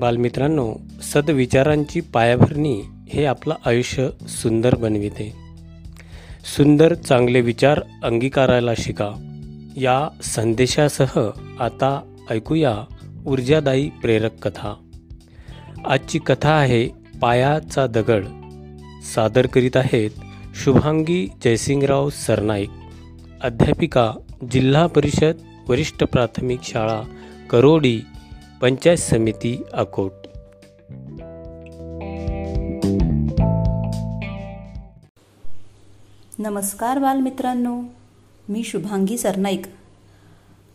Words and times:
बालमित्रांनो 0.00 0.74
सद्विचारांची 1.02 2.00
पायाभरणी 2.00 2.82
हे 3.08 3.24
आपलं 3.24 3.54
आयुष्य 3.66 4.08
सुंदर 4.28 4.74
बनविते. 4.74 5.32
सुंदर 6.56 6.94
चांगले 6.94 7.40
विचार 7.40 7.80
अंगीकारायला 8.02 8.74
शिका. 8.78 9.10
या 9.76 10.08
संदेशासह 10.22 11.30
आता 11.60 12.16
ऐकूया 12.30 12.76
ऊर्जादायी 13.26 13.90
प्रेरक 13.90 14.48
कथा. 14.48 14.74
आजची 15.84 16.18
कथा 16.18 16.50
आहे 16.50 16.88
पायाचा 17.20 17.86
दगड. 17.86 18.24
सादर 19.14 19.46
करीत 19.46 19.76
आहेत 19.76 20.10
शुभांगी 20.64 21.28
जयसिंगराव 21.44 22.10
सरनाईक. 22.10 22.70
अध्यापिका 23.42 24.12
जिल्हा 24.50 24.86
परिषद 24.86 25.32
वरिष्ठ 25.68 25.96
प्राथमिक 25.96 26.60
शाळा 26.62 27.02
करोडी 27.50 28.00
पंचायत 28.60 28.96
समिती 28.96 29.62
अकोट. 29.72 30.12
नमस्कार 36.38 36.98
बालमित्रांनो 36.98 37.82
मी 38.48 38.64
शुभांगी 38.64 39.18
सरनाईक. 39.18 39.62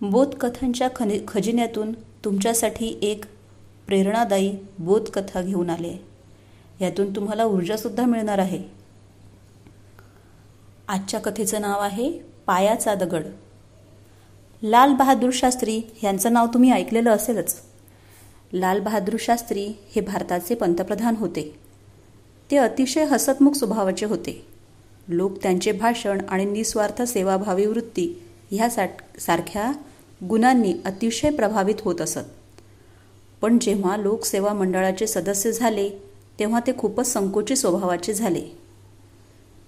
बोधकथांच्या 0.00 0.88
खनि 0.96 1.18
खजिन्यातून 1.28 1.92
तुमच्यासाठी 2.24 2.98
एक 3.02 3.24
प्रेरणादायी 3.86 4.58
बोधकथा 4.78 5.42
घेऊन 5.42 5.70
आले. 5.70 6.04
यातून 6.80 7.16
तुम्हाला 7.16 7.44
ऊर्जासुद्धा 7.44 8.06
मिळणार 8.06 8.38
आहे. 8.38 8.62
आजच्या 10.88 11.20
कथेचं 11.20 11.60
नाव 11.60 11.80
आहे 11.80 12.18
पायाचा 12.46 12.94
दगड. 12.94 13.24
लाल 14.62 14.94
बहादूर 14.94 15.30
शास्त्री 15.32 15.82
यांचं 16.04 16.32
नाव 16.32 16.46
तुम्ही 16.46 16.70
ऐकलेलं 16.70 17.10
असेलच. 17.10 17.67
लालबहादूर 18.52 19.16
शास्त्री 19.20 19.66
हे 19.94 20.00
भारताचे 20.00 20.54
पंतप्रधान 20.54 21.16
होते. 21.16 21.42
ते 22.50 22.56
अतिशय 22.56 23.04
हसतमुख 23.04 23.52
स्वभावाचे 23.52 24.06
होते. 24.06 24.46
लोक 25.08 25.36
त्यांचे 25.42 25.72
भाषण 25.72 26.20
आणि 26.28 26.44
निस्वार्थ 26.44 27.02
सेवाभावी 27.02 27.66
वृत्ती 27.66 28.22
ह्या 28.50 28.68
सारख्या 29.20 29.72
गुणांनी 30.28 30.74
अतिशय 30.84 31.30
प्रभावित 31.30 31.74
होत 31.80 32.00
असत. 32.00 32.28
पण 33.40 33.58
जेव्हा 33.58 33.96
लोकसेवा 33.96 34.52
मंडळाचे 34.52 35.06
सदस्य 35.06 35.52
झाले 35.52 35.90
तेव्हा 36.38 36.60
ते 36.66 36.72
खूपच 36.78 37.06
संकोची 37.06 37.56
स्वभावाचे 37.56 38.14
झाले. 38.14 38.42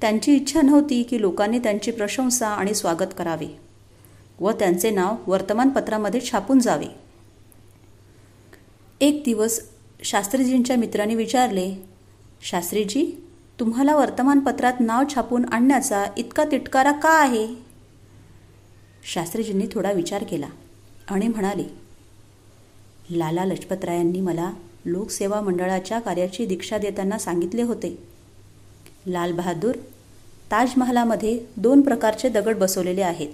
त्यांची 0.00 0.34
इच्छा 0.36 0.60
नव्हती 0.62 1.02
की 1.02 1.20
लोकांनी 1.20 1.58
त्यांची 1.58 1.90
प्रशंसा 1.90 2.48
आणि 2.48 2.74
स्वागत 2.74 3.14
करावे 3.18 3.48
व 4.40 4.50
त्यांचे 4.50 4.90
नाव 4.90 5.16
वर्तमानपत्रामध्ये 5.26 6.20
छापून 6.20 6.58
जावे. 6.58 7.09
एक 9.00 9.22
दिवस 9.24 9.60
शास्त्रीजींच्या 10.04 10.76
मित्राने 10.76 11.14
विचारले 11.14 11.74
शास्त्रीजी 12.42 13.24
तुम्हाला 13.60 13.96
वर्तमानपत्रात 13.96 14.72
नाव 14.80 15.02
छापून 15.14 15.44
आणण्याचा 15.44 16.04
इतका 16.16 16.44
तिटकारा 16.44 16.92
का 16.92 17.10
आहे? 17.10 17.46
शास्त्रीजींनी 19.14 19.66
थोडा 19.72 19.92
विचार 19.92 20.24
केला 20.24 20.46
आणि 21.08 21.28
म्हणाले 21.28 21.64
लाला 23.10 23.44
लजपतरायांनी 23.44 24.20
मला 24.20 24.52
लोकसेवा 24.84 25.40
मंडळाच्या 25.40 25.98
कार्याची 25.98 26.46
दीक्षा 26.46 26.78
देताना 26.78 27.18
सांगितले 27.18 27.62
होते. 27.62 27.96
लाल 29.06 29.32
बहादूर 29.32 29.74
ताजमहालामध्ये 30.50 31.40
दोन 31.56 31.80
प्रकारचे 31.80 32.28
दगड 32.28 32.56
बसवलेले 32.56 33.02
आहेत. 33.02 33.28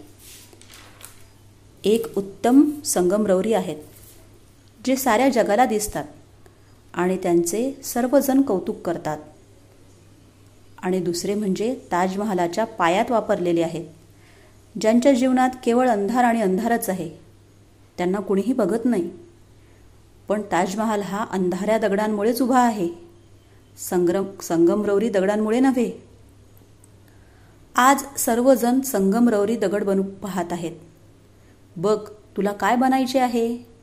एक 1.85 2.19
उत्तम 2.19 2.71
संगमरवरी 2.85 3.53
आहेत. 3.53 3.77
जे 4.87 4.97
साऱ्या 4.97 5.29
जगाला 5.29 5.67
दिसतात 5.67 6.05
आणि 6.95 7.17
त्यांचे 7.17 7.81
सर्वजण 7.85 8.43
कौतुक 8.43 8.81
करतात. 8.81 9.19
आणि 10.79 11.01
दुसरे 11.01 11.35
म्हणजे 11.35 11.75
ताजमहालाच्या 11.93 12.65
पायात 12.65 13.11
वापरलेले 13.11 13.63
आहेत 13.63 13.85
ज्यांच्या 14.81 15.13
जीवनात 15.13 15.51
केवळ 15.65 15.89
अंधार 15.89 16.25
आणि 16.25 16.43
अंधारच 16.43 16.89
आहे. 16.89 17.11
त्यांना 17.99 18.19
कुणीही 18.19 18.53
बघत 18.53 18.85
नाही. 18.85 19.11
पण 20.29 20.43
ताजमहाल 20.43 21.03
हा 21.03 21.27
अंधाऱ्या 21.31 21.79
दगडांमुळेच 21.79 22.43
उभा 22.43 22.61
आहे. 22.61 22.89
संग्रम 23.79 24.25
संगमरवरी 24.43 25.09
दगडांमुळे 25.09 25.61
नव्हे. 25.61 26.03
आज 27.75 28.05
सर्वजण 28.17 28.81
संगमरवरी 28.81 29.57
दगड 29.57 29.85
बनू 29.85 30.03
पाहत 30.03 30.53
आहेत. 30.53 30.73
बघ 31.77 32.09
तुला 32.37 32.53
काय 32.53 32.77
बनायचे 32.77 33.19
आहे? 33.19 33.76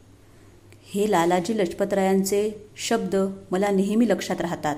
हे 0.85 1.11
लालाजी 1.11 1.57
लजपतरायांचे 1.57 2.51
शब्द 2.77 3.15
मला 3.51 3.69
नेहमी 3.69 4.09
लक्षात 4.09 4.41
राहतात 4.41 4.75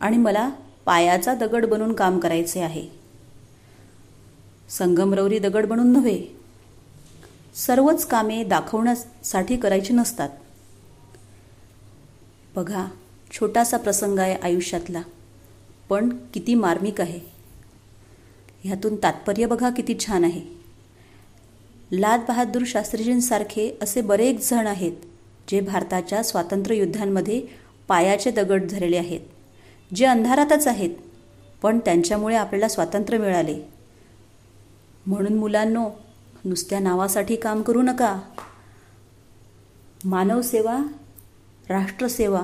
आणि 0.00 0.16
मला 0.16 0.50
पायाचा 0.84 1.34
दगड 1.34 1.66
बनून 1.66 1.92
काम 1.92 2.18
करायचे 2.18 2.60
आहे. 2.60 2.88
संगमरवरी 4.68 5.38
दगड 5.38 5.66
बनून 5.66 5.92
नव्हे 5.92 6.26
सर्वच 7.54 8.06
कामे 8.06 8.44
दाखवण्यासाठी 8.44 9.56
करायची 9.56 9.92
नसतात. 9.92 10.28
बघा 12.54 12.86
छोटासा 13.32 13.76
प्रसंग 13.76 14.18
आहे 14.18 14.34
आयुष्यातला 14.34 15.02
पण 15.88 16.16
किती 16.34 16.54
मार्मिक 16.54 17.00
आहे. 17.00 17.20
ह्यातून 18.62 18.96
तात्पर्य 19.02 19.46
बघा 19.46 19.70
किती 19.70 19.96
छान 20.06 20.24
आहे. 20.24 20.63
लाल 21.92 22.20
बहादूर 22.28 22.62
शास्त्रीजींसारखे 22.66 23.78
असे 23.82 24.00
बरेच 24.00 24.50
जण 24.50 24.66
आहेत 24.66 24.92
जे 25.48 25.60
भारताच्या 25.60 26.22
स्वातंत्र्ययुद्धांमध्ये 26.22 27.42
पायाचे 27.88 28.30
दगड 28.30 28.64
झालेले 28.64 28.96
आहेत 28.96 29.20
जे 29.94 30.04
अंधारातच 30.04 30.66
आहेत 30.66 30.90
पण 31.62 31.78
त्यांच्यामुळे 31.78 32.36
आपल्याला 32.36 32.68
स्वातंत्र्य 32.68 33.18
मिळाले. 33.18 33.56
म्हणून 35.06 35.34
मुलांनो 35.34 35.90
नुसत्या 36.44 36.78
नावासाठी 36.78 37.36
काम 37.36 37.62
करू 37.62 37.82
नका. 37.82 38.20
मानवसेवा 40.04 40.78
राष्ट्रसेवा 41.68 42.42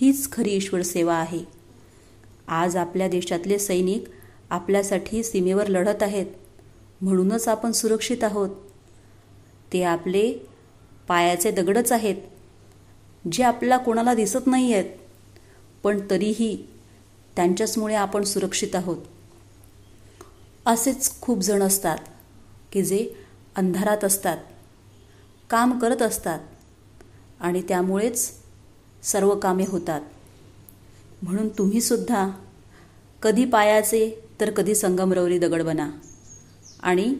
हीच 0.00 0.32
खरी 0.32 0.50
ईश्वर 0.50 0.82
सेवा 0.82 1.14
आहे. 1.14 1.44
आज 2.48 2.76
आपल्या 2.76 3.08
देशातले 3.08 3.58
सैनिक 3.58 4.04
आपल्यासाठी 4.50 5.22
सीमेवर 5.22 5.66
लढत 5.66 6.02
आहेत 6.02 6.26
म्हणूनच 7.00 7.48
आपण 7.48 7.72
सुरक्षित 7.72 8.24
आहोत. 8.24 8.50
ते 9.72 9.82
आपले 9.82 10.32
पायाचे 11.08 11.50
दगडच 11.50 11.92
आहेत 11.92 12.16
जे 13.32 13.42
आपल्याला 13.42 13.76
कोणाला 13.76 14.14
दिसत 14.14 14.46
नाही 14.46 14.72
आहेत 14.72 14.90
पण 15.82 16.00
तरीही 16.10 16.56
त्यांच्याचमुळे 17.36 17.94
आपण 17.94 18.24
सुरक्षित 18.24 18.74
आहोत. 18.76 18.98
असेच 20.66 21.20
खूप 21.20 21.38
जण 21.38 21.62
असतात 21.62 21.98
की 22.72 22.82
जे 22.82 23.06
अंधारात 23.56 24.04
असतात 24.04 24.38
काम 25.50 25.78
करत 25.78 26.02
असतात 26.02 26.40
आणि 27.40 27.62
त्यामुळेच 27.62 28.30
सर्व 29.02 29.34
कामे 29.34 29.64
होतात. 29.68 30.00
म्हणून 31.22 31.48
तुम्हीसुद्धा 31.48 32.28
कधी 33.22 33.44
पायाचे 33.44 34.10
तर 34.40 34.50
कधी 34.50 34.74
संगमरवरी 34.74 35.38
दगड 35.38 35.62
बना 35.62 35.90
आणि 36.82 37.14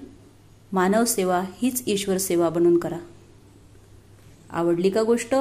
मानव 0.73 1.05
सेवा 1.05 1.45
हीच 1.57 1.83
ईश्वर 1.87 2.19
सेवा 2.19 2.49
बनून 2.49 2.79
करा. 2.79 2.99
आवडली 4.51 4.91
का 4.91 5.03
गोष्ट? 5.03 5.35